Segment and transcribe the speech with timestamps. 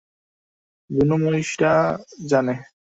[0.89, 1.71] বুনো মহিষটা
[2.29, 2.55] জানে।